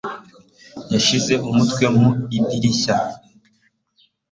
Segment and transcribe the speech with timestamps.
[0.93, 2.09] Yashyize umutwe mu
[2.39, 2.95] idirishya.